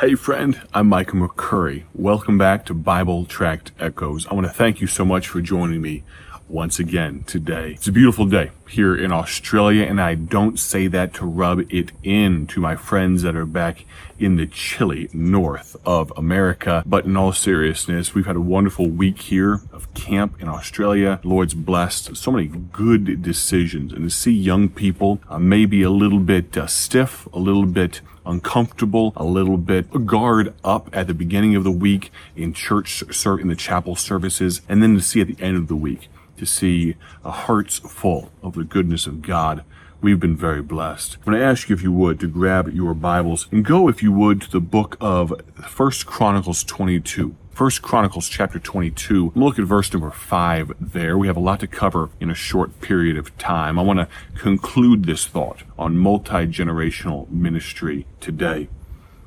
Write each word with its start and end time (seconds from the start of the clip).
Hey 0.00 0.16
friend, 0.16 0.60
I'm 0.74 0.88
Michael 0.88 1.20
McCurry. 1.20 1.84
Welcome 1.94 2.36
back 2.36 2.66
to 2.66 2.74
Bible 2.74 3.26
Tract 3.26 3.70
Echoes. 3.78 4.26
I 4.26 4.34
want 4.34 4.44
to 4.44 4.52
thank 4.52 4.80
you 4.80 4.88
so 4.88 5.04
much 5.04 5.28
for 5.28 5.40
joining 5.40 5.80
me 5.80 6.02
once 6.48 6.80
again 6.80 7.22
today. 7.28 7.74
It's 7.74 7.86
a 7.86 7.92
beautiful 7.92 8.26
day 8.26 8.50
here 8.68 8.96
in 8.96 9.12
Australia, 9.12 9.84
and 9.84 10.00
I 10.00 10.16
don't 10.16 10.58
say 10.58 10.88
that 10.88 11.14
to 11.14 11.24
rub 11.24 11.60
it 11.72 11.92
in 12.02 12.48
to 12.48 12.60
my 12.60 12.74
friends 12.74 13.22
that 13.22 13.36
are 13.36 13.46
back 13.46 13.84
in 14.18 14.34
the 14.34 14.48
chilly 14.48 15.08
north 15.12 15.76
of 15.86 16.12
America. 16.16 16.82
But 16.84 17.04
in 17.04 17.16
all 17.16 17.32
seriousness, 17.32 18.14
we've 18.14 18.26
had 18.26 18.36
a 18.36 18.40
wonderful 18.40 18.88
week 18.88 19.22
here 19.22 19.60
of 19.72 19.94
camp 19.94 20.42
in 20.42 20.48
Australia. 20.48 21.20
Lord's 21.22 21.54
blessed 21.54 22.16
so 22.16 22.32
many 22.32 22.48
good 22.48 23.22
decisions, 23.22 23.92
and 23.92 24.02
to 24.02 24.10
see 24.10 24.32
young 24.32 24.68
people 24.70 25.20
uh, 25.28 25.38
maybe 25.38 25.82
a 25.82 25.90
little 25.90 26.18
bit 26.18 26.56
uh, 26.56 26.66
stiff, 26.66 27.26
a 27.32 27.38
little 27.38 27.66
bit 27.66 28.00
uncomfortable, 28.26 29.12
a 29.16 29.24
little 29.24 29.56
bit 29.56 30.06
guard 30.06 30.54
up 30.62 30.88
at 30.92 31.06
the 31.06 31.14
beginning 31.14 31.54
of 31.54 31.64
the 31.64 31.70
week 31.70 32.10
in 32.36 32.52
church, 32.52 33.02
in 33.02 33.48
the 33.48 33.56
chapel 33.56 33.96
services, 33.96 34.62
and 34.68 34.82
then 34.82 34.94
to 34.94 35.00
see 35.00 35.20
at 35.20 35.26
the 35.28 35.42
end 35.42 35.56
of 35.56 35.68
the 35.68 35.76
week 35.76 36.08
to 36.36 36.46
see 36.46 36.96
a 37.24 37.30
hearts 37.30 37.78
full 37.78 38.30
of 38.42 38.54
the 38.54 38.64
goodness 38.64 39.06
of 39.06 39.22
God. 39.22 39.64
We've 40.00 40.20
been 40.20 40.36
very 40.36 40.62
blessed. 40.62 41.16
I'm 41.18 41.32
going 41.32 41.38
to 41.38 41.44
ask 41.44 41.68
you 41.68 41.76
if 41.76 41.82
you 41.82 41.92
would 41.92 42.20
to 42.20 42.26
grab 42.26 42.68
your 42.74 42.92
Bibles 42.92 43.46
and 43.50 43.64
go, 43.64 43.88
if 43.88 44.02
you 44.02 44.12
would, 44.12 44.42
to 44.42 44.50
the 44.50 44.60
book 44.60 44.96
of 45.00 45.32
First 45.66 46.04
Chronicles 46.04 46.62
22. 46.64 47.34
First 47.54 47.82
Chronicles 47.82 48.28
chapter 48.28 48.58
22. 48.58 49.30
Look 49.36 49.60
at 49.60 49.64
verse 49.64 49.92
number 49.92 50.10
5 50.10 50.72
there. 50.80 51.16
We 51.16 51.28
have 51.28 51.36
a 51.36 51.40
lot 51.40 51.60
to 51.60 51.68
cover 51.68 52.10
in 52.18 52.28
a 52.28 52.34
short 52.34 52.80
period 52.80 53.16
of 53.16 53.38
time. 53.38 53.78
I 53.78 53.82
want 53.82 54.00
to 54.00 54.08
conclude 54.36 55.04
this 55.04 55.24
thought 55.24 55.62
on 55.78 55.96
multi-generational 55.96 57.30
ministry 57.30 58.08
today. 58.18 58.68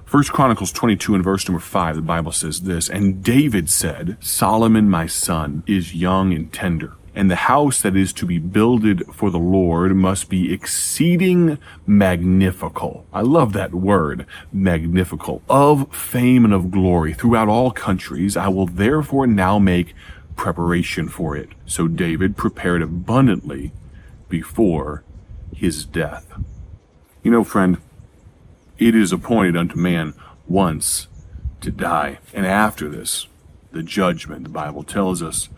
First 0.03 0.33
Chronicles 0.33 0.73
22 0.73 1.15
and 1.15 1.23
verse 1.23 1.47
number 1.47 1.61
5, 1.61 1.95
the 1.95 2.01
Bible 2.01 2.33
says 2.33 2.63
this, 2.63 2.89
And 2.89 3.23
David 3.23 3.69
said, 3.69 4.17
Solomon 4.19 4.89
my 4.89 5.07
son 5.07 5.63
is 5.65 5.95
young 5.95 6.33
and 6.33 6.51
tender, 6.51 6.96
and 7.17 7.31
the 7.31 7.35
house 7.35 7.81
that 7.81 7.97
is 7.97 8.13
to 8.13 8.27
be 8.27 8.37
builded 8.37 9.03
for 9.11 9.31
the 9.31 9.39
Lord 9.39 9.95
must 9.95 10.29
be 10.29 10.53
exceeding 10.53 11.57
magnifical. 11.87 13.07
I 13.11 13.21
love 13.21 13.53
that 13.53 13.73
word, 13.73 14.27
magnifical, 14.53 15.41
of 15.49 15.91
fame 15.91 16.45
and 16.45 16.53
of 16.53 16.69
glory 16.69 17.13
throughout 17.15 17.47
all 17.47 17.71
countries. 17.71 18.37
I 18.37 18.49
will 18.49 18.67
therefore 18.67 19.25
now 19.25 19.57
make 19.57 19.95
preparation 20.35 21.09
for 21.09 21.35
it. 21.35 21.49
So 21.65 21.87
David 21.87 22.37
prepared 22.37 22.83
abundantly 22.83 23.71
before 24.29 25.03
his 25.55 25.85
death. 25.85 26.39
You 27.23 27.31
know, 27.31 27.43
friend, 27.43 27.81
it 28.77 28.93
is 28.93 29.11
appointed 29.11 29.57
unto 29.57 29.75
man 29.75 30.13
once 30.47 31.07
to 31.61 31.71
die. 31.71 32.19
And 32.31 32.45
after 32.45 32.87
this, 32.89 33.25
the 33.71 33.81
judgment, 33.81 34.43
the 34.43 34.49
Bible 34.49 34.83
tells 34.83 35.23
us. 35.23 35.49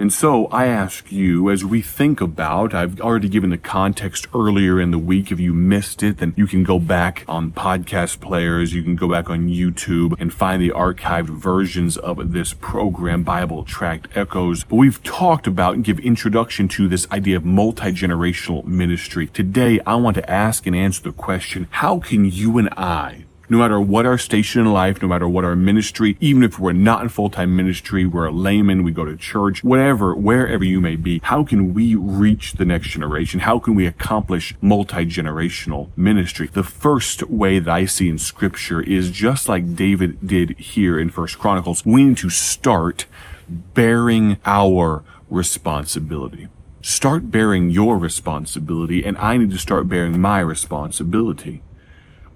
And 0.00 0.10
so 0.10 0.46
I 0.46 0.64
ask 0.64 1.12
you, 1.12 1.50
as 1.50 1.62
we 1.62 1.82
think 1.82 2.22
about, 2.22 2.72
I've 2.72 3.02
already 3.02 3.28
given 3.28 3.50
the 3.50 3.58
context 3.58 4.26
earlier 4.34 4.80
in 4.80 4.92
the 4.92 4.98
week. 4.98 5.30
If 5.30 5.38
you 5.38 5.52
missed 5.52 6.02
it, 6.02 6.16
then 6.16 6.32
you 6.38 6.46
can 6.46 6.64
go 6.64 6.78
back 6.78 7.22
on 7.28 7.52
podcast 7.52 8.18
players. 8.18 8.72
You 8.72 8.82
can 8.82 8.96
go 8.96 9.10
back 9.10 9.28
on 9.28 9.50
YouTube 9.50 10.18
and 10.18 10.32
find 10.32 10.62
the 10.62 10.70
archived 10.70 11.28
versions 11.28 11.98
of 11.98 12.32
this 12.32 12.54
program, 12.54 13.24
Bible 13.24 13.62
Tract 13.62 14.08
Echoes. 14.14 14.64
But 14.64 14.76
we've 14.76 15.02
talked 15.02 15.46
about 15.46 15.74
and 15.74 15.84
give 15.84 15.98
introduction 16.00 16.66
to 16.68 16.88
this 16.88 17.06
idea 17.12 17.36
of 17.36 17.44
multi-generational 17.44 18.64
ministry. 18.64 19.26
Today, 19.26 19.80
I 19.86 19.96
want 19.96 20.14
to 20.14 20.30
ask 20.30 20.66
and 20.66 20.74
answer 20.74 21.02
the 21.02 21.12
question, 21.12 21.68
how 21.72 21.98
can 21.98 22.24
you 22.24 22.56
and 22.56 22.70
I 22.70 23.26
no 23.50 23.58
matter 23.58 23.80
what 23.80 24.06
our 24.06 24.16
station 24.16 24.60
in 24.60 24.72
life, 24.72 25.02
no 25.02 25.08
matter 25.08 25.28
what 25.28 25.44
our 25.44 25.56
ministry, 25.56 26.16
even 26.20 26.44
if 26.44 26.58
we're 26.58 26.72
not 26.72 27.02
in 27.02 27.08
full-time 27.08 27.54
ministry, 27.56 28.06
we're 28.06 28.26
a 28.26 28.30
layman, 28.30 28.84
we 28.84 28.92
go 28.92 29.04
to 29.04 29.16
church, 29.16 29.64
whatever, 29.64 30.14
wherever 30.14 30.64
you 30.64 30.80
may 30.80 30.94
be, 30.94 31.20
how 31.24 31.42
can 31.42 31.74
we 31.74 31.96
reach 31.96 32.52
the 32.52 32.64
next 32.64 32.88
generation? 32.90 33.40
How 33.40 33.58
can 33.58 33.74
we 33.74 33.86
accomplish 33.86 34.54
multi-generational 34.60 35.90
ministry? 35.96 36.48
The 36.50 36.62
first 36.62 37.28
way 37.28 37.58
that 37.58 37.70
I 37.70 37.86
see 37.86 38.08
in 38.08 38.18
scripture 38.18 38.80
is 38.80 39.10
just 39.10 39.48
like 39.48 39.74
David 39.74 40.24
did 40.24 40.56
here 40.56 40.98
in 40.98 41.10
First 41.10 41.38
Chronicles, 41.40 41.84
we 41.84 42.04
need 42.04 42.18
to 42.18 42.30
start 42.30 43.06
bearing 43.48 44.38
our 44.46 45.02
responsibility 45.28 46.48
start 46.82 47.30
bearing 47.30 47.68
your 47.68 47.98
responsibility 47.98 49.04
and 49.04 49.16
I 49.18 49.36
need 49.36 49.50
to 49.50 49.58
start 49.58 49.86
bearing 49.86 50.18
my 50.18 50.40
responsibility. 50.40 51.62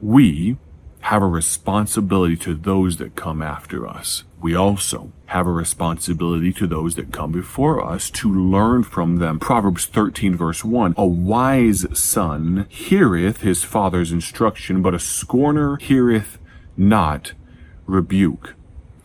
We 0.03 0.59
have 1.05 1.23
a 1.23 1.27
responsibility 1.27 2.35
to 2.35 2.55
those 2.55 2.97
that 2.97 3.15
come 3.15 3.43
after 3.43 3.87
us. 3.87 4.25
We 4.41 4.55
also 4.55 5.13
have 5.27 5.47
a 5.47 5.53
responsibility 5.53 6.51
to 6.55 6.67
those 6.67 6.95
that 6.95 7.13
come 7.13 7.31
before 7.31 7.85
us 7.85 8.09
to 8.13 8.33
learn 8.33 8.85
from 8.85 9.17
them. 9.17 9.39
Proverbs 9.39 9.85
13 9.85 10.35
verse 10.35 10.65
1. 10.65 10.95
A 10.97 11.07
wise 11.07 11.87
son 11.93 12.65
heareth 12.71 13.43
his 13.43 13.63
father's 13.63 14.13
instruction, 14.13 14.81
but 14.81 14.95
a 14.95 14.99
scorner 14.99 15.77
heareth 15.77 16.39
not 16.75 17.35
rebuke. 17.85 18.55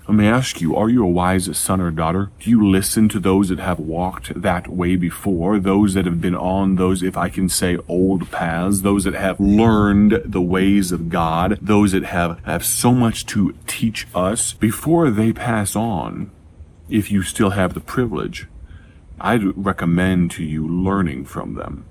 Let 0.09 0.15
me 0.15 0.25
ask 0.25 0.59
you, 0.59 0.75
are 0.75 0.89
you 0.89 1.03
a 1.03 1.07
wise 1.07 1.55
son 1.55 1.79
or 1.79 1.91
daughter? 1.91 2.31
Do 2.39 2.49
you 2.49 2.67
listen 2.67 3.09
to 3.09 3.19
those 3.19 3.49
that 3.49 3.59
have 3.59 3.77
walked 3.77 4.41
that 4.41 4.67
way 4.67 4.95
before? 4.95 5.59
Those 5.59 5.93
that 5.93 6.05
have 6.05 6.19
been 6.19 6.33
on 6.33 6.77
those, 6.77 7.03
if 7.03 7.15
I 7.15 7.29
can 7.29 7.47
say, 7.47 7.77
old 7.87 8.31
paths? 8.31 8.81
Those 8.81 9.03
that 9.03 9.13
have 9.13 9.39
learned 9.39 10.23
the 10.25 10.41
ways 10.41 10.91
of 10.91 11.09
God? 11.09 11.59
Those 11.61 11.91
that 11.91 12.05
have, 12.05 12.43
have 12.45 12.65
so 12.65 12.91
much 12.91 13.27
to 13.27 13.53
teach 13.67 14.07
us 14.15 14.53
before 14.53 15.11
they 15.11 15.31
pass 15.31 15.75
on? 15.75 16.31
If 16.89 17.11
you 17.11 17.21
still 17.21 17.51
have 17.51 17.75
the 17.75 17.79
privilege, 17.79 18.47
I'd 19.21 19.55
recommend 19.55 20.31
to 20.31 20.43
you 20.43 20.67
learning 20.67 21.25
from 21.25 21.53
them. 21.53 21.85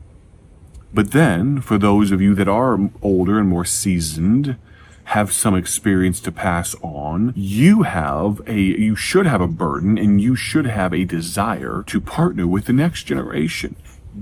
But 0.92 1.12
then, 1.12 1.60
for 1.60 1.78
those 1.78 2.10
of 2.10 2.20
you 2.20 2.34
that 2.34 2.48
are 2.48 2.80
older 3.00 3.38
and 3.38 3.48
more 3.48 3.64
seasoned, 3.64 4.56
have 5.08 5.32
some 5.32 5.54
experience 5.54 6.20
to 6.20 6.30
pass 6.30 6.74
on. 6.82 7.32
You 7.34 7.82
have 7.84 8.42
a, 8.46 8.58
you 8.58 8.94
should 8.94 9.24
have 9.24 9.40
a 9.40 9.48
burden 9.48 9.96
and 9.96 10.20
you 10.20 10.36
should 10.36 10.66
have 10.66 10.92
a 10.92 11.06
desire 11.06 11.82
to 11.86 11.98
partner 11.98 12.46
with 12.46 12.66
the 12.66 12.74
next 12.74 13.04
generation. 13.04 13.74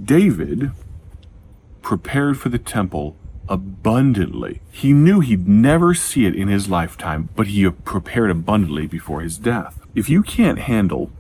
David 0.05 0.71
prepared 1.83 2.39
for 2.39 2.51
the 2.51 2.61
temple 2.61 3.17
abundantly. 3.49 4.61
He 4.71 4.93
knew 4.93 5.19
he'd 5.19 5.49
never 5.49 5.93
see 5.93 6.25
it 6.25 6.37
in 6.37 6.47
his 6.47 6.71
lifetime, 6.71 7.31
but 7.35 7.49
he 7.49 7.69
prepared 7.69 8.31
abundantly 8.31 8.87
before 8.87 9.23
his 9.23 9.39
death. 9.39 9.81
If 9.97 10.09
you 10.09 10.23
can't 10.23 10.61
handle 10.61 11.11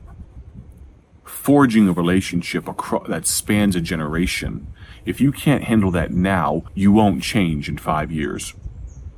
forging 1.25 1.89
a 1.89 1.93
relationship 1.93 2.69
across, 2.69 3.09
that 3.09 3.27
spans 3.27 3.75
a 3.75 3.81
generation, 3.81 4.69
if 5.05 5.21
you 5.21 5.33
can't 5.33 5.65
handle 5.65 5.91
that 5.91 6.13
now, 6.13 6.63
you 6.73 6.93
won't 6.93 7.25
change 7.25 7.69
in 7.69 7.79
five 7.79 8.13
years. 8.13 8.55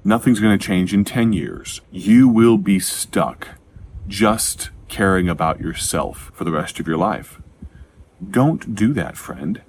Nothing's 0.04 0.40
going 0.40 0.58
to 0.58 0.64
change 0.64 0.94
in 0.94 1.04
10 1.04 1.32
years. 1.32 1.80
You 1.90 2.28
will 2.28 2.58
be 2.58 2.78
stuck 2.78 3.48
just 4.06 4.70
caring 4.88 5.28
about 5.28 5.60
yourself 5.60 6.30
for 6.34 6.44
the 6.44 6.52
rest 6.52 6.80
of 6.80 6.86
your 6.86 6.96
life. 6.96 7.40
Don't 8.30 8.74
do 8.74 8.92
that, 8.94 9.16
friend. 9.16 9.60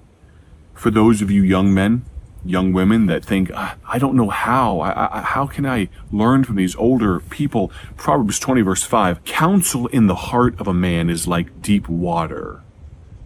For 0.74 0.90
those 0.90 1.20
of 1.20 1.30
you 1.30 1.42
young 1.42 1.74
men, 1.74 2.04
young 2.44 2.72
women 2.72 3.06
that 3.06 3.24
think, 3.24 3.50
ah, 3.54 3.76
I 3.86 3.98
don't 3.98 4.16
know 4.16 4.30
how, 4.30 4.80
I, 4.80 5.18
I, 5.18 5.20
how 5.20 5.46
can 5.46 5.66
I 5.66 5.88
learn 6.10 6.44
from 6.44 6.56
these 6.56 6.74
older 6.76 7.20
people? 7.20 7.70
Proverbs 7.96 8.38
20 8.38 8.62
verse 8.62 8.82
5, 8.82 9.24
counsel 9.24 9.88
in 9.88 10.06
the 10.06 10.14
heart 10.14 10.58
of 10.58 10.66
a 10.66 10.74
man 10.74 11.10
is 11.10 11.28
like 11.28 11.60
deep 11.60 11.88
water, 11.88 12.62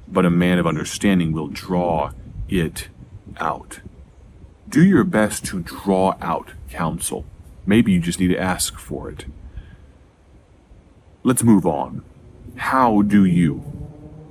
but 0.08 0.26
a 0.26 0.30
man 0.30 0.58
of 0.58 0.66
understanding 0.66 1.32
will 1.32 1.48
draw 1.48 2.10
it 2.48 2.88
out. 3.38 3.80
Do 4.74 4.84
your 4.84 5.04
best 5.04 5.44
to 5.46 5.60
draw 5.60 6.16
out 6.20 6.50
counsel. 6.68 7.24
Maybe 7.64 7.92
you 7.92 8.00
just 8.00 8.18
need 8.18 8.32
to 8.34 8.40
ask 8.40 8.76
for 8.76 9.08
it. 9.08 9.24
Let's 11.22 11.44
move 11.44 11.64
on. 11.64 12.02
How 12.56 13.02
do 13.02 13.24
you 13.24 13.62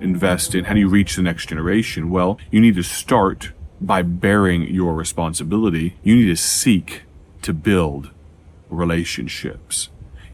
invest 0.02 0.54
in, 0.54 0.66
how 0.66 0.74
do 0.74 0.82
you 0.82 0.90
reach 0.90 1.16
the 1.16 1.22
next 1.22 1.48
generation? 1.48 2.10
Well, 2.10 2.38
you 2.52 2.60
need 2.60 2.76
to 2.76 2.84
start 2.84 3.54
by 3.80 4.02
bearing 4.02 4.64
your 4.64 4.94
responsibility. 4.96 5.96
You 6.04 6.18
need 6.18 6.26
to 6.26 6.36
seek 6.36 7.04
to 7.44 7.54
build 7.54 8.12
relationships. 8.70 9.88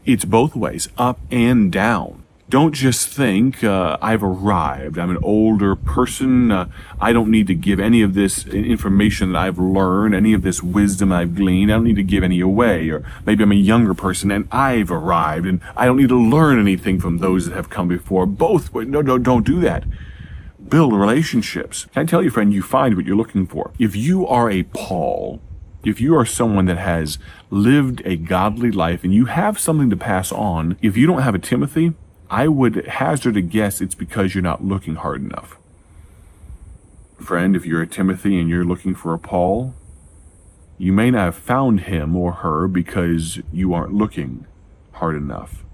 It's 0.04 0.24
both 0.24 0.56
ways, 0.56 0.88
up 0.98 1.20
and 1.30 1.70
down. 1.70 2.24
Don't 2.50 2.72
just 2.72 3.06
think, 3.06 3.62
uh, 3.62 3.96
I've 4.02 4.24
arrived. 4.24 4.98
I'm 4.98 5.10
an 5.10 5.22
older 5.22 5.76
person. 5.76 6.50
Uh, 6.50 6.68
I 7.00 7.12
don't 7.12 7.30
need 7.30 7.46
to 7.46 7.54
give 7.54 7.78
any 7.78 8.02
of 8.02 8.14
this 8.14 8.44
information 8.44 9.32
that 9.32 9.38
I've 9.38 9.58
learned, 9.60 10.16
any 10.16 10.32
of 10.32 10.42
this 10.42 10.60
wisdom 10.60 11.12
I've 11.12 11.36
gleaned. 11.36 11.70
I 11.70 11.76
don't 11.76 11.84
need 11.84 11.94
to 11.94 12.02
give 12.02 12.24
any 12.24 12.40
away. 12.40 12.90
Or 12.90 13.04
maybe 13.24 13.44
I'm 13.44 13.52
a 13.52 13.54
younger 13.54 13.94
person 13.94 14.32
and 14.32 14.48
I've 14.50 14.90
arrived 14.90 15.46
and 15.46 15.60
I 15.76 15.86
don't 15.86 15.98
need 15.98 16.08
to 16.08 16.18
learn 16.20 16.58
anything 16.58 16.98
from 16.98 17.18
those 17.18 17.46
that 17.46 17.54
have 17.54 17.70
come 17.70 17.86
before. 17.86 18.26
Both. 18.26 18.74
No, 18.74 19.00
no, 19.00 19.16
don't 19.16 19.46
do 19.46 19.60
that. 19.60 19.84
Build 20.68 20.92
relationships. 20.92 21.86
Can 21.92 22.02
I 22.02 22.06
tell 22.06 22.20
you, 22.20 22.30
friend, 22.30 22.52
you 22.52 22.62
find 22.62 22.96
what 22.96 23.06
you're 23.06 23.16
looking 23.16 23.46
for. 23.46 23.70
If 23.78 23.94
you 23.94 24.26
are 24.26 24.50
a 24.50 24.64
Paul, 24.64 25.40
If 25.82 26.00
you 26.00 26.14
are 26.16 26.26
someone 26.26 26.66
that 26.66 26.78
has 26.78 27.18
lived 27.48 28.02
a 28.04 28.16
godly 28.16 28.70
life 28.70 29.02
and 29.02 29.14
you 29.14 29.26
have 29.26 29.58
something 29.58 29.88
to 29.90 29.96
pass 29.96 30.30
on, 30.30 30.76
if 30.82 30.96
you 30.96 31.06
don't 31.06 31.22
have 31.22 31.34
a 31.34 31.38
Timothy, 31.38 31.94
I 32.30 32.46
would 32.46 32.86
hazard 32.86 33.36
a 33.36 33.40
guess 33.40 33.80
it's 33.80 33.96
because 33.96 34.34
you're 34.34 34.42
not 34.42 34.64
looking 34.64 34.94
hard 34.94 35.20
enough. 35.20 35.58
Friend, 37.18 37.56
if 37.56 37.66
you're 37.66 37.82
a 37.82 37.86
Timothy 37.88 38.38
and 38.38 38.48
you're 38.48 38.64
looking 38.64 38.94
for 38.94 39.12
a 39.12 39.18
Paul, 39.18 39.74
you 40.78 40.92
may 40.92 41.10
not 41.10 41.24
have 41.24 41.34
found 41.34 41.82
him 41.82 42.14
or 42.14 42.32
her 42.34 42.68
because 42.68 43.40
you 43.52 43.74
aren't 43.74 43.92
looking 43.92 44.46
hard 44.92 45.16
enough. 45.16 45.64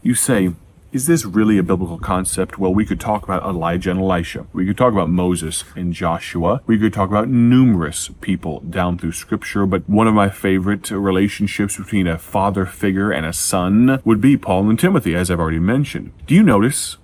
You 0.00 0.14
say, 0.14 0.52
is 0.94 1.06
this 1.06 1.24
really 1.24 1.58
a 1.58 1.62
biblical 1.64 1.98
concept? 1.98 2.56
Well, 2.56 2.72
we 2.72 2.86
could 2.86 3.00
talk 3.00 3.24
about 3.24 3.42
Elijah 3.42 3.90
and 3.90 3.98
Elisha. 3.98 4.46
We 4.52 4.64
could 4.64 4.78
talk 4.78 4.92
about 4.92 5.10
Moses 5.10 5.64
and 5.74 5.92
Joshua. 5.92 6.62
We 6.66 6.78
could 6.78 6.92
talk 6.92 7.10
about 7.10 7.28
numerous 7.28 8.10
people 8.20 8.60
down 8.60 8.98
through 8.98 9.10
scripture, 9.10 9.66
but 9.66 9.88
one 9.88 10.06
of 10.06 10.14
my 10.14 10.30
favorite 10.30 10.88
relationships 10.92 11.76
between 11.76 12.06
a 12.06 12.16
father 12.16 12.64
figure 12.64 13.10
and 13.10 13.26
a 13.26 13.32
son 13.32 14.00
would 14.04 14.20
be 14.20 14.36
Paul 14.36 14.70
and 14.70 14.78
Timothy, 14.78 15.16
as 15.16 15.32
I've 15.32 15.40
already 15.40 15.58
mentioned. 15.58 16.12
Do 16.28 16.34
you 16.36 16.44
notice? 16.44 16.96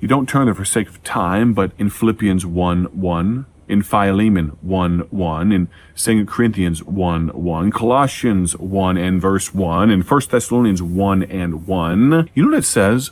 You 0.00 0.08
don't 0.08 0.26
turn 0.26 0.46
there 0.46 0.54
for 0.54 0.64
sake 0.64 0.88
of 0.88 1.02
time, 1.04 1.52
but 1.52 1.72
in 1.76 1.90
Philippians 1.90 2.46
1 2.46 2.84
1, 2.98 3.46
in 3.68 3.82
Philemon 3.82 4.56
1 4.62 5.00
1, 5.10 5.52
in 5.52 5.68
2 5.96 6.24
Corinthians 6.24 6.82
1 6.82 7.28
1, 7.28 7.72
Colossians 7.72 8.56
1 8.56 8.96
and 8.96 9.20
verse 9.20 9.52
1, 9.52 9.90
in 9.90 10.00
1 10.00 10.20
Thessalonians 10.30 10.82
1 10.82 11.22
and 11.24 11.66
1, 11.66 12.30
you 12.34 12.44
know 12.44 12.50
what 12.52 12.58
it 12.60 12.64
says? 12.64 13.10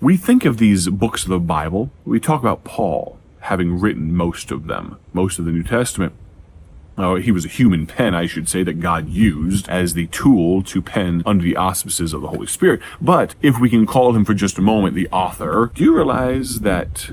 We 0.00 0.16
think 0.16 0.44
of 0.44 0.58
these 0.58 0.88
books 0.88 1.24
of 1.24 1.30
the 1.30 1.40
Bible, 1.40 1.90
we 2.04 2.20
talk 2.20 2.40
about 2.40 2.62
Paul 2.62 3.18
having 3.40 3.80
written 3.80 4.14
most 4.14 4.52
of 4.52 4.68
them, 4.68 4.96
most 5.12 5.38
of 5.40 5.44
the 5.44 5.50
New 5.50 5.64
Testament. 5.64 6.12
Uh, 6.96 7.16
he 7.16 7.32
was 7.32 7.44
a 7.44 7.48
human 7.48 7.86
pen, 7.86 8.14
I 8.14 8.26
should 8.26 8.48
say, 8.48 8.62
that 8.62 8.80
God 8.80 9.08
used 9.08 9.68
as 9.68 9.94
the 9.94 10.06
tool 10.08 10.62
to 10.64 10.82
pen 10.82 11.22
under 11.26 11.42
the 11.42 11.56
auspices 11.56 12.12
of 12.12 12.20
the 12.20 12.28
Holy 12.28 12.46
Spirit. 12.46 12.80
But 13.00 13.34
if 13.42 13.58
we 13.58 13.70
can 13.70 13.86
call 13.86 14.14
him 14.14 14.24
for 14.24 14.34
just 14.34 14.58
a 14.58 14.62
moment 14.62 14.94
the 14.94 15.08
author, 15.08 15.72
do 15.74 15.82
you 15.82 15.96
realize 15.96 16.60
that 16.60 17.10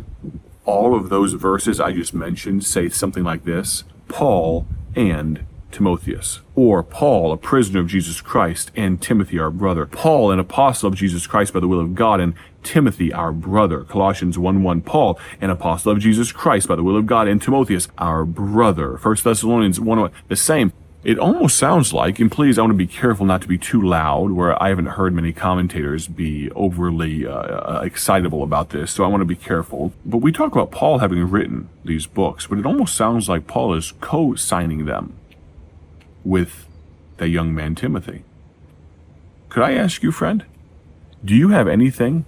all 0.65 0.95
of 0.95 1.09
those 1.09 1.33
verses 1.33 1.79
I 1.79 1.91
just 1.91 2.13
mentioned 2.13 2.65
say 2.65 2.89
something 2.89 3.23
like 3.23 3.45
this? 3.45 3.83
Paul 4.07 4.67
and 4.95 5.45
Timotheus, 5.75 6.39
or 6.55 6.81
Paul, 6.83 7.33
a 7.33 7.37
prisoner 7.37 7.81
of 7.81 7.87
Jesus 7.87 8.21
Christ, 8.21 8.71
and 8.75 9.01
Timothy, 9.01 9.37
our 9.37 9.51
brother. 9.51 9.85
Paul, 9.85 10.31
an 10.31 10.39
apostle 10.39 10.87
of 10.87 10.95
Jesus 10.95 11.27
Christ 11.27 11.53
by 11.53 11.59
the 11.59 11.67
will 11.67 11.81
of 11.81 11.95
God, 11.95 12.21
and 12.21 12.33
Timothy, 12.65 13.13
our 13.13 13.31
brother. 13.31 13.83
Colossians 13.83 14.37
1 14.37 14.63
1. 14.63 14.81
Paul, 14.81 15.17
an 15.39 15.49
apostle 15.49 15.91
of 15.93 15.99
Jesus 15.99 16.31
Christ 16.31 16.67
by 16.67 16.75
the 16.75 16.83
will 16.83 16.97
of 16.97 17.05
God, 17.05 17.27
and 17.27 17.41
Timotheus, 17.41 17.87
our 17.97 18.25
brother. 18.25 18.97
1 18.97 19.15
Thessalonians 19.23 19.79
1 19.79 19.99
1. 19.99 20.11
The 20.27 20.35
same. 20.35 20.73
It 21.03 21.19
almost 21.19 21.57
sounds 21.57 21.93
like, 21.93 22.19
and 22.19 22.31
please, 22.31 22.57
I 22.57 22.63
want 22.63 22.71
to 22.71 22.77
be 22.77 22.87
careful 22.87 23.27
not 23.27 23.43
to 23.43 23.47
be 23.47 23.59
too 23.59 23.79
loud, 23.79 24.31
where 24.31 24.61
I 24.61 24.69
haven't 24.69 24.87
heard 24.87 25.13
many 25.13 25.33
commentators 25.33 26.07
be 26.07 26.49
overly 26.51 27.27
uh, 27.27 27.31
uh 27.31 27.81
excitable 27.83 28.41
about 28.41 28.71
this, 28.71 28.91
so 28.91 29.03
I 29.03 29.07
want 29.07 29.21
to 29.21 29.25
be 29.25 29.35
careful. 29.35 29.93
But 30.03 30.17
we 30.17 30.31
talk 30.31 30.51
about 30.51 30.71
Paul 30.71 30.97
having 30.97 31.29
written 31.29 31.69
these 31.83 32.07
books, 32.07 32.47
but 32.47 32.57
it 32.57 32.65
almost 32.65 32.95
sounds 32.95 33.29
like 33.29 33.45
Paul 33.45 33.75
is 33.75 33.93
co-signing 34.01 34.85
them 34.85 35.13
with 36.23 36.67
that 37.17 37.29
young 37.29 37.53
man 37.53 37.75
Timothy. 37.75 38.23
Could 39.49 39.61
I 39.61 39.73
ask 39.73 40.01
you, 40.01 40.11
friend, 40.11 40.43
do 41.23 41.35
you 41.35 41.49
have 41.49 41.67
anything 41.67 42.25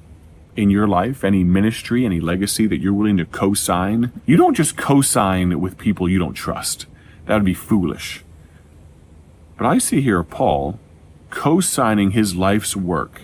in 0.57 0.69
your 0.69 0.87
life, 0.87 1.23
any 1.23 1.43
ministry, 1.43 2.05
any 2.05 2.19
legacy 2.19 2.67
that 2.67 2.79
you're 2.79 2.93
willing 2.93 3.17
to 3.17 3.25
co 3.25 3.53
sign? 3.53 4.11
You 4.25 4.35
don't 4.35 4.55
just 4.55 4.75
co 4.75 5.01
sign 5.01 5.61
with 5.61 5.77
people 5.77 6.09
you 6.09 6.19
don't 6.19 6.33
trust. 6.33 6.85
That 7.25 7.35
would 7.35 7.45
be 7.45 7.53
foolish. 7.53 8.23
But 9.57 9.67
I 9.67 9.77
see 9.77 10.01
here 10.01 10.23
Paul 10.23 10.79
co 11.29 11.61
signing 11.61 12.11
his 12.11 12.35
life's 12.35 12.75
work, 12.75 13.21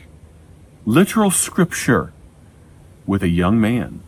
literal 0.86 1.32
scripture, 1.32 2.14
with 3.06 3.24
a 3.24 3.30
young 3.30 3.60
man. 3.60 4.02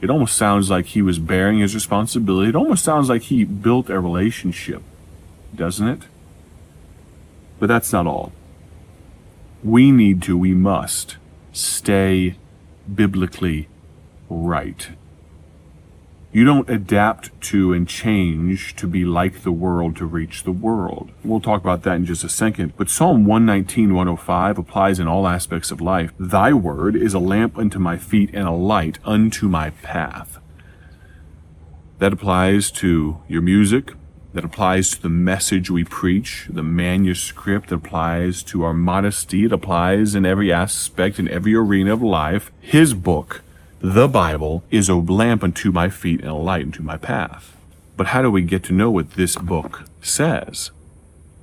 It 0.00 0.10
almost 0.10 0.36
sounds 0.36 0.70
like 0.70 0.86
he 0.86 1.02
was 1.02 1.18
bearing 1.18 1.58
his 1.58 1.74
responsibility. 1.74 2.48
It 2.48 2.56
almost 2.56 2.82
sounds 2.82 3.08
like 3.08 3.22
he 3.22 3.44
built 3.44 3.90
a 3.90 4.00
relationship 4.00 4.82
doesn't 5.54 5.88
it? 5.88 6.02
But 7.58 7.66
that's 7.66 7.92
not 7.92 8.06
all. 8.06 8.32
We 9.62 9.90
need 9.90 10.22
to, 10.22 10.36
we 10.36 10.54
must 10.54 11.16
stay 11.52 12.36
biblically 12.92 13.68
right. 14.28 14.90
You 16.32 16.44
don't 16.44 16.70
adapt 16.70 17.38
to 17.48 17.72
and 17.72 17.88
change 17.88 18.76
to 18.76 18.86
be 18.86 19.04
like 19.04 19.42
the 19.42 19.50
world 19.50 19.96
to 19.96 20.06
reach 20.06 20.44
the 20.44 20.52
world. 20.52 21.10
We'll 21.24 21.40
talk 21.40 21.60
about 21.60 21.82
that 21.82 21.96
in 21.96 22.06
just 22.06 22.22
a 22.22 22.28
second. 22.28 22.74
But 22.76 22.88
Psalm 22.88 23.26
119, 23.26 23.92
105 23.94 24.58
applies 24.58 25.00
in 25.00 25.08
all 25.08 25.26
aspects 25.26 25.72
of 25.72 25.80
life. 25.80 26.12
Thy 26.20 26.52
word 26.52 26.94
is 26.94 27.14
a 27.14 27.18
lamp 27.18 27.58
unto 27.58 27.80
my 27.80 27.96
feet 27.96 28.30
and 28.32 28.46
a 28.46 28.52
light 28.52 29.00
unto 29.04 29.48
my 29.48 29.70
path. 29.70 30.38
That 31.98 32.12
applies 32.12 32.70
to 32.72 33.20
your 33.26 33.42
music, 33.42 33.92
that 34.32 34.44
applies 34.44 34.90
to 34.90 35.02
the 35.02 35.08
message 35.08 35.70
we 35.70 35.84
preach, 35.84 36.46
the 36.50 36.62
manuscript 36.62 37.68
that 37.68 37.76
applies 37.76 38.42
to 38.44 38.62
our 38.62 38.72
modesty, 38.72 39.44
it 39.44 39.52
applies 39.52 40.14
in 40.14 40.24
every 40.24 40.52
aspect, 40.52 41.18
in 41.18 41.28
every 41.28 41.54
arena 41.54 41.92
of 41.92 42.02
life. 42.02 42.52
His 42.60 42.94
book, 42.94 43.42
the 43.80 44.08
Bible, 44.08 44.62
is 44.70 44.88
a 44.88 44.94
lamp 44.94 45.42
unto 45.42 45.72
my 45.72 45.88
feet 45.88 46.20
and 46.20 46.30
a 46.30 46.34
light 46.34 46.66
unto 46.66 46.82
my 46.82 46.96
path. 46.96 47.56
But 47.96 48.08
how 48.08 48.22
do 48.22 48.30
we 48.30 48.42
get 48.42 48.62
to 48.64 48.72
know 48.72 48.90
what 48.90 49.12
this 49.12 49.36
book 49.36 49.84
says? 50.00 50.70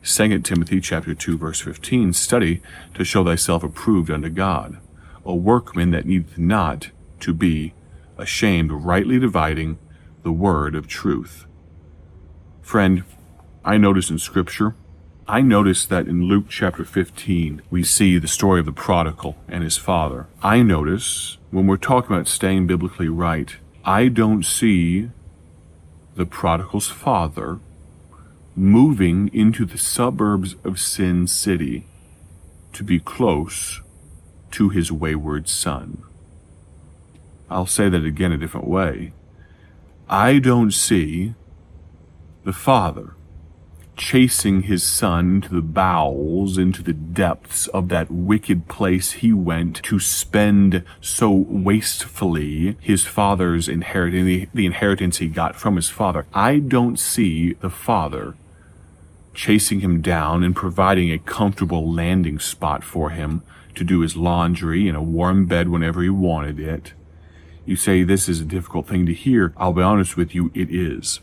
2 0.03 0.39
Timothy 0.39 0.79
chapter 0.79 1.13
2 1.13 1.37
verse 1.37 1.59
15 1.59 2.13
study 2.13 2.61
to 2.93 3.03
show 3.03 3.25
thyself 3.25 3.61
approved 3.61 4.09
unto 4.09 4.29
God 4.29 4.77
a 5.25 5.35
workman 5.35 5.91
that 5.91 6.05
needeth 6.05 6.37
not 6.37 6.91
to 7.19 7.33
be 7.33 7.73
ashamed 8.17 8.71
rightly 8.71 9.19
dividing 9.19 9.77
the 10.23 10.31
word 10.31 10.75
of 10.75 10.87
truth 10.87 11.45
Friend, 12.67 13.05
I 13.63 13.77
notice 13.77 14.09
in 14.09 14.19
Scripture, 14.19 14.75
I 15.25 15.39
notice 15.39 15.85
that 15.85 16.05
in 16.05 16.25
Luke 16.27 16.49
chapter 16.49 16.83
15, 16.83 17.61
we 17.69 17.81
see 17.81 18.17
the 18.17 18.27
story 18.27 18.59
of 18.59 18.65
the 18.65 18.73
prodigal 18.73 19.37
and 19.47 19.63
his 19.63 19.77
father. 19.77 20.27
I 20.43 20.63
notice 20.63 21.37
when 21.49 21.65
we're 21.65 21.77
talking 21.77 22.13
about 22.13 22.27
staying 22.27 22.67
biblically 22.67 23.07
right, 23.07 23.55
I 23.85 24.09
don't 24.09 24.43
see 24.43 25.09
the 26.17 26.25
prodigal's 26.25 26.89
father 26.89 27.61
moving 28.53 29.30
into 29.33 29.63
the 29.63 29.77
suburbs 29.77 30.57
of 30.65 30.77
Sin 30.77 31.25
City 31.25 31.85
to 32.73 32.83
be 32.83 32.99
close 32.99 33.80
to 34.51 34.68
his 34.68 34.92
wayward 34.92 35.47
son. 35.47 36.03
I'll 37.49 37.65
say 37.65 37.87
that 37.87 38.03
again 38.03 38.33
a 38.33 38.37
different 38.37 38.68
way. 38.68 39.13
I 40.09 40.39
don't 40.39 40.73
see 40.73 41.33
the 42.47 42.54
father 42.54 43.13
chasing 43.97 44.61
his 44.61 44.81
son 44.81 45.35
into 45.35 45.54
the 45.54 45.61
bowels, 45.61 46.57
into 46.57 46.81
the 46.81 46.94
depths 46.94 47.68
of 47.68 47.89
that 47.89 48.09
wicked 48.09 48.69
place 48.69 49.11
he 49.11 49.33
went 49.33 49.83
to 49.83 49.99
spend 49.99 50.81
so 51.01 51.30
wastefully 51.30 52.77
his 52.80 53.04
father's 53.04 53.68
inheritance, 53.68 54.25
the, 54.25 54.47
the 54.54 54.66
inheritance 54.66 55.18
he 55.18 55.27
got 55.27 55.57
from 55.57 55.75
his 55.75 55.89
father. 55.89 56.25
I 56.33 56.59
don't 56.59 56.97
see 56.97 57.51
the 57.56 57.69
father 57.69 58.35
chasing 59.33 59.81
him 59.81 59.99
down 59.99 60.42
and 60.42 60.56
providing 60.56 61.11
a 61.11 61.19
comfortable 61.19 61.92
landing 61.92 62.39
spot 62.39 62.81
for 62.81 63.09
him 63.09 63.42
to 63.75 63.83
do 63.83 63.99
his 63.99 64.16
laundry 64.16 64.87
in 64.87 64.95
a 64.95 65.04
warm 65.04 65.47
bed 65.47 65.68
whenever 65.68 66.01
he 66.01 66.09
wanted 66.09 66.61
it. 66.61 66.94
You 67.66 67.75
say 67.75 68.04
this 68.04 68.30
is 68.30 68.39
a 68.39 68.45
difficult 68.45 68.87
thing 68.87 69.06
to 69.06 69.13
hear. 69.13 69.54
I'll 69.57 69.73
be 69.73 69.81
honest 69.81 70.16
with 70.16 70.33
you, 70.33 70.49
it 70.56 70.73
is. 70.73 71.19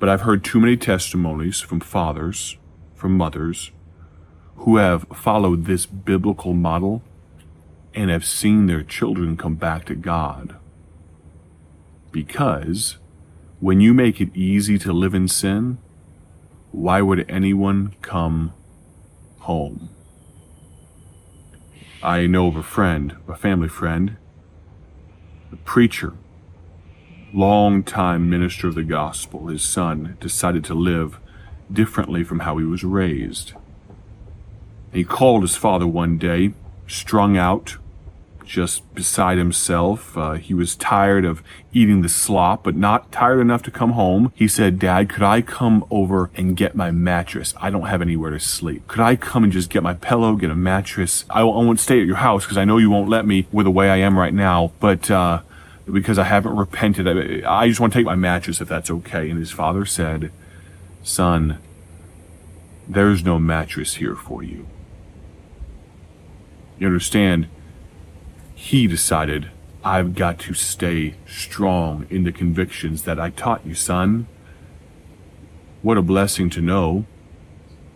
But 0.00 0.08
I've 0.08 0.22
heard 0.22 0.42
too 0.42 0.58
many 0.58 0.78
testimonies 0.78 1.60
from 1.60 1.78
fathers, 1.78 2.56
from 2.94 3.18
mothers, 3.18 3.70
who 4.56 4.78
have 4.78 5.06
followed 5.14 5.66
this 5.66 5.84
biblical 5.84 6.54
model 6.54 7.02
and 7.94 8.10
have 8.10 8.24
seen 8.24 8.64
their 8.66 8.82
children 8.82 9.36
come 9.36 9.56
back 9.56 9.84
to 9.84 9.94
God. 9.94 10.56
Because 12.12 12.96
when 13.60 13.80
you 13.80 13.92
make 13.92 14.22
it 14.22 14.34
easy 14.34 14.78
to 14.78 14.92
live 14.92 15.14
in 15.14 15.28
sin, 15.28 15.76
why 16.72 17.02
would 17.02 17.30
anyone 17.30 17.94
come 18.00 18.54
home? 19.40 19.90
I 22.02 22.26
know 22.26 22.46
of 22.46 22.56
a 22.56 22.62
friend, 22.62 23.16
a 23.28 23.36
family 23.36 23.68
friend, 23.68 24.16
a 25.52 25.56
preacher 25.56 26.14
long-time 27.32 28.28
minister 28.28 28.68
of 28.68 28.74
the 28.74 28.82
gospel, 28.82 29.46
his 29.46 29.62
son, 29.62 30.16
decided 30.20 30.64
to 30.64 30.74
live 30.74 31.18
differently 31.72 32.24
from 32.24 32.40
how 32.40 32.56
he 32.58 32.64
was 32.64 32.84
raised. 32.84 33.52
He 34.92 35.04
called 35.04 35.42
his 35.42 35.56
father 35.56 35.86
one 35.86 36.18
day, 36.18 36.52
strung 36.86 37.36
out, 37.36 37.76
just 38.44 38.92
beside 38.96 39.38
himself. 39.38 40.18
Uh, 40.18 40.32
he 40.32 40.52
was 40.52 40.74
tired 40.74 41.24
of 41.24 41.40
eating 41.72 42.02
the 42.02 42.08
slop, 42.08 42.64
but 42.64 42.74
not 42.74 43.12
tired 43.12 43.38
enough 43.38 43.62
to 43.62 43.70
come 43.70 43.92
home. 43.92 44.32
He 44.34 44.48
said, 44.48 44.80
Dad, 44.80 45.08
could 45.08 45.22
I 45.22 45.40
come 45.40 45.84
over 45.88 46.30
and 46.34 46.56
get 46.56 46.74
my 46.74 46.90
mattress? 46.90 47.54
I 47.58 47.70
don't 47.70 47.86
have 47.86 48.02
anywhere 48.02 48.30
to 48.30 48.40
sleep. 48.40 48.88
Could 48.88 49.02
I 49.02 49.14
come 49.14 49.44
and 49.44 49.52
just 49.52 49.70
get 49.70 49.84
my 49.84 49.94
pillow, 49.94 50.34
get 50.34 50.50
a 50.50 50.56
mattress? 50.56 51.24
I, 51.30 51.42
I 51.42 51.44
won't 51.44 51.78
stay 51.78 52.00
at 52.00 52.06
your 52.08 52.16
house 52.16 52.44
because 52.44 52.58
I 52.58 52.64
know 52.64 52.78
you 52.78 52.90
won't 52.90 53.08
let 53.08 53.24
me 53.24 53.46
with 53.52 53.66
the 53.66 53.70
way 53.70 53.88
I 53.88 53.98
am 53.98 54.18
right 54.18 54.34
now, 54.34 54.72
but, 54.80 55.08
uh, 55.08 55.42
because 55.92 56.18
I 56.18 56.24
haven't 56.24 56.56
repented, 56.56 57.44
I, 57.44 57.68
just 57.68 57.80
want 57.80 57.92
to 57.92 57.98
take 57.98 58.06
my 58.06 58.14
mattress 58.14 58.60
if 58.60 58.68
that's 58.68 58.90
okay. 58.90 59.30
And 59.30 59.38
his 59.38 59.50
father 59.50 59.84
said, 59.84 60.32
Son, 61.02 61.58
there's 62.88 63.24
no 63.24 63.38
mattress 63.38 63.94
here 63.94 64.16
for 64.16 64.42
you. 64.42 64.66
You 66.78 66.86
understand? 66.86 67.48
he 68.60 68.86
decided, 68.86 69.50
I've 69.82 70.14
got 70.14 70.38
to 70.40 70.52
stay 70.52 71.14
strong 71.26 72.06
in 72.10 72.24
the 72.24 72.30
convictions 72.30 73.04
that 73.04 73.18
I 73.18 73.30
taught 73.30 73.66
you, 73.66 73.74
son. 73.74 74.26
What 75.80 75.96
a 75.96 76.02
blessing 76.02 76.50
to 76.50 76.60
know 76.60 77.06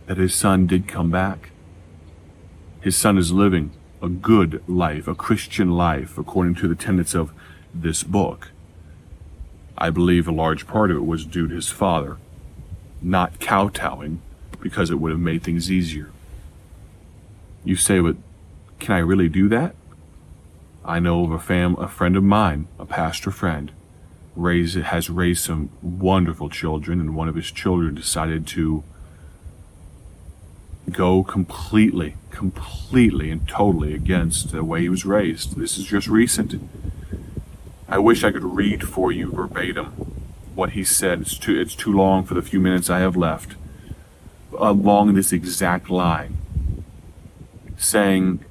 that 0.06 0.16
his 0.16 0.34
son 0.34 0.66
did 0.66 0.88
come 0.88 1.10
back. 1.10 1.50
His 2.80 2.96
son 2.96 3.18
is 3.18 3.30
living 3.30 3.72
a 4.00 4.08
good 4.08 4.64
life, 4.66 5.06
a 5.06 5.14
Christian 5.14 5.72
life, 5.72 6.16
according 6.16 6.54
to 6.56 6.68
the 6.68 6.74
tenets 6.74 7.14
of 7.14 7.30
this 7.74 8.02
book. 8.02 8.50
I 9.76 9.90
believe 9.90 10.28
a 10.28 10.32
large 10.32 10.66
part 10.66 10.90
of 10.90 10.96
it 10.96 11.06
was 11.06 11.26
due 11.26 11.48
to 11.48 11.54
his 11.54 11.68
father, 11.68 12.18
not 13.02 13.40
kowtowing 13.40 14.20
because 14.60 14.90
it 14.90 14.96
would 14.96 15.10
have 15.10 15.20
made 15.20 15.42
things 15.42 15.70
easier. 15.70 16.10
You 17.64 17.76
say, 17.76 18.00
but 18.00 18.16
can 18.78 18.94
I 18.94 18.98
really 18.98 19.28
do 19.28 19.48
that? 19.48 19.74
I 20.84 21.00
know 21.00 21.24
of 21.24 21.30
a 21.30 21.38
fam, 21.38 21.76
a 21.76 21.88
friend 21.88 22.16
of 22.16 22.22
mine, 22.22 22.68
a 22.78 22.84
pastor 22.84 23.30
friend, 23.30 23.72
raised, 24.36 24.76
has 24.76 25.08
raised 25.08 25.44
some 25.44 25.70
wonderful 25.82 26.50
children, 26.50 27.00
and 27.00 27.16
one 27.16 27.28
of 27.28 27.34
his 27.34 27.50
children 27.50 27.94
decided 27.94 28.46
to 28.48 28.84
go 30.90 31.22
completely, 31.22 32.16
completely 32.30 33.30
and 33.30 33.48
totally 33.48 33.94
against 33.94 34.52
the 34.52 34.62
way 34.62 34.82
he 34.82 34.88
was 34.88 35.06
raised. 35.06 35.56
This 35.56 35.78
is 35.78 35.86
just 35.86 36.06
recent. 36.06 36.60
I 37.94 37.98
wish 37.98 38.24
I 38.24 38.32
could 38.32 38.42
read 38.42 38.88
for 38.88 39.12
you 39.12 39.30
verbatim 39.30 39.86
what 40.56 40.70
he 40.70 40.82
said. 40.82 41.20
It's 41.20 41.38
too, 41.38 41.56
it's 41.56 41.76
too 41.76 41.92
long 41.92 42.24
for 42.24 42.34
the 42.34 42.42
few 42.42 42.58
minutes 42.58 42.90
I 42.90 42.98
have 42.98 43.16
left. 43.16 43.54
Uh, 44.52 44.70
along 44.70 45.14
this 45.14 45.32
exact 45.32 45.88
line, 45.88 46.36
saying 47.76 48.44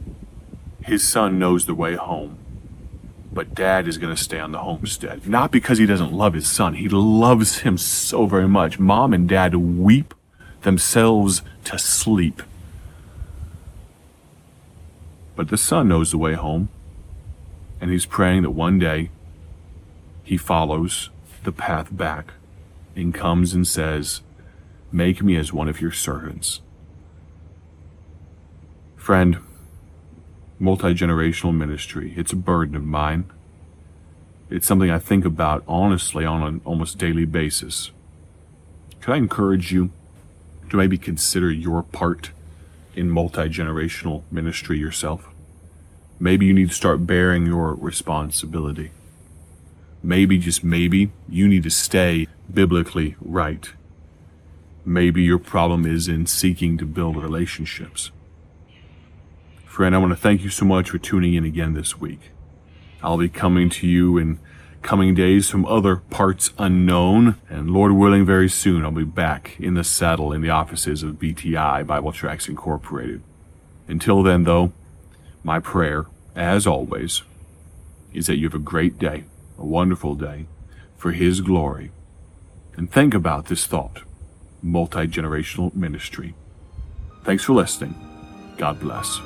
his 0.85 1.05
son 1.05 1.39
knows 1.39 1.65
the 1.65 1.75
way 1.75 1.95
home. 1.95 2.37
But 3.33 3.53
dad 3.53 3.85
is 3.85 3.97
going 3.97 4.15
to 4.15 4.23
stay 4.23 4.39
on 4.39 4.53
the 4.53 4.59
homestead. 4.59 5.27
Not 5.27 5.51
because 5.51 5.77
he 5.77 5.85
doesn't 5.85 6.13
love 6.13 6.35
his 6.35 6.47
son, 6.47 6.75
he 6.75 6.87
loves 6.87 7.59
him 7.59 7.77
so 7.77 8.25
very 8.25 8.47
much. 8.47 8.79
Mom 8.79 9.11
and 9.11 9.27
dad 9.27 9.55
weep 9.55 10.13
themselves 10.61 11.41
to 11.65 11.77
sleep. 11.77 12.41
But 15.35 15.49
the 15.49 15.57
son 15.57 15.89
knows 15.89 16.11
the 16.11 16.17
way 16.17 16.35
home, 16.35 16.69
and 17.81 17.91
he's 17.91 18.05
praying 18.05 18.43
that 18.43 18.51
one 18.51 18.79
day 18.79 19.09
he 20.23 20.37
follows 20.37 21.09
the 21.43 21.51
path 21.51 21.95
back 21.95 22.33
and 22.95 23.13
comes 23.13 23.53
and 23.53 23.67
says, 23.67 24.21
Make 24.91 25.21
me 25.23 25.35
as 25.35 25.51
one 25.51 25.67
of 25.67 25.81
your 25.81 25.91
servants. 25.91 26.61
Friend, 28.95 29.37
multi 30.59 30.93
generational 30.93 31.53
ministry. 31.53 32.13
It's 32.15 32.31
a 32.31 32.37
burden 32.37 32.75
of 32.75 32.85
mine. 32.85 33.25
It's 34.49 34.67
something 34.67 34.91
I 34.91 34.99
think 34.99 35.25
about 35.25 35.63
honestly 35.67 36.25
on 36.25 36.43
an 36.43 36.61
almost 36.63 36.99
daily 36.99 37.25
basis. 37.25 37.91
Could 39.01 39.13
I 39.13 39.17
encourage 39.17 39.73
you 39.73 39.91
to 40.69 40.77
maybe 40.77 40.97
consider 40.97 41.51
your 41.51 41.83
part 41.83 42.31
in 42.95 43.09
multi 43.09 43.49
generational 43.49 44.23
ministry 44.31 44.77
yourself? 44.77 45.27
Maybe 46.19 46.45
you 46.45 46.53
need 46.53 46.69
to 46.69 46.75
start 46.75 47.05
bearing 47.05 47.45
your 47.45 47.73
responsibility. 47.73 48.91
Maybe, 50.03 50.37
just 50.37 50.63
maybe, 50.63 51.11
you 51.29 51.47
need 51.47 51.63
to 51.63 51.69
stay 51.69 52.27
biblically 52.53 53.15
right. 53.21 53.71
Maybe 54.85 55.23
your 55.23 55.39
problem 55.39 55.85
is 55.85 56.09
in 56.09 56.25
seeking 56.25 56.77
to 56.77 56.85
build 56.85 57.15
relationships. 57.15 58.11
Friend, 59.65 59.95
I 59.95 59.97
want 59.97 60.11
to 60.11 60.17
thank 60.17 60.43
you 60.43 60.49
so 60.49 60.65
much 60.65 60.89
for 60.89 60.97
tuning 60.97 61.33
in 61.33 61.45
again 61.45 61.73
this 61.73 61.99
week. 61.99 62.31
I'll 63.01 63.17
be 63.17 63.29
coming 63.29 63.69
to 63.69 63.87
you 63.87 64.17
in 64.17 64.39
coming 64.81 65.15
days 65.15 65.49
from 65.49 65.65
other 65.65 65.95
parts 65.95 66.51
unknown, 66.59 67.37
and 67.49 67.71
Lord 67.71 67.93
willing, 67.93 68.25
very 68.25 68.49
soon 68.49 68.83
I'll 68.83 68.91
be 68.91 69.05
back 69.05 69.55
in 69.57 69.73
the 69.73 69.83
saddle 69.83 70.33
in 70.33 70.41
the 70.41 70.49
offices 70.49 71.01
of 71.01 71.15
BTI, 71.15 71.87
Bible 71.87 72.11
Tracts 72.11 72.49
Incorporated. 72.49 73.23
Until 73.87 74.21
then, 74.21 74.43
though, 74.43 74.73
my 75.43 75.59
prayer, 75.59 76.05
as 76.35 76.67
always, 76.67 77.23
is 78.13 78.27
that 78.27 78.37
you 78.37 78.47
have 78.47 78.55
a 78.55 78.59
great 78.59 78.99
day, 78.99 79.23
a 79.57 79.65
wonderful 79.65 80.15
day, 80.15 80.47
for 80.97 81.11
His 81.11 81.41
glory. 81.41 81.91
And 82.75 82.91
think 82.91 83.13
about 83.13 83.45
this 83.45 83.65
thought 83.65 84.01
multi 84.61 85.05
generational 85.07 85.75
ministry. 85.75 86.33
Thanks 87.23 87.43
for 87.43 87.53
listening. 87.53 87.95
God 88.57 88.79
bless. 88.79 89.19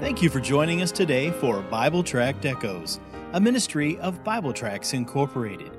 Thank 0.00 0.22
you 0.22 0.30
for 0.30 0.40
joining 0.40 0.82
us 0.82 0.90
today 0.90 1.30
for 1.30 1.60
Bible 1.62 2.02
Tract 2.02 2.44
Echoes, 2.44 3.00
a 3.32 3.40
ministry 3.40 3.98
of 3.98 4.24
Bible 4.24 4.52
Tracts 4.52 4.92
Incorporated. 4.92 5.70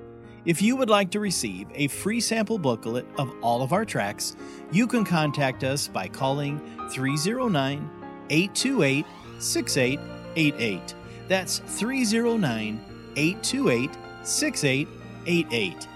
If 0.46 0.62
you 0.62 0.76
would 0.76 0.90
like 0.90 1.12
to 1.12 1.20
receive 1.20 1.68
a 1.76 1.88
free 1.88 2.20
sample 2.20 2.58
booklet 2.58 3.06
of 3.18 3.32
all 3.42 3.62
of 3.62 3.74
our 3.74 3.86
tracks, 3.86 4.36
you 4.72 4.88
can 4.88 5.04
contact 5.04 5.64
us 5.64 5.88
by 5.88 6.08
calling 6.08 6.60
309 6.90 7.90
828 8.30 9.06
6888. 9.42 10.96
That's 11.28 11.60
309 11.60 12.80
828 13.16 13.92
6888. 14.24 15.88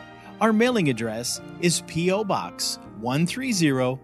Our 0.42 0.52
mailing 0.52 0.90
address 0.90 1.40
is 1.62 1.82
P.O. 1.88 2.25
Box 2.25 2.80
130, 3.00 3.98